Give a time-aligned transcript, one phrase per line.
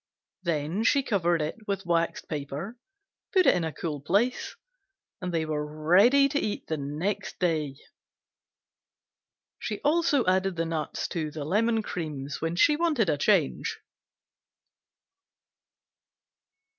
[0.41, 2.75] Then she covered with waxed paper,
[3.33, 4.55] put in a cool place
[5.21, 7.81] and they were ready the next day to eat.
[9.59, 13.79] She also added the nuts to the "Lemon Creams" when she wanted a change.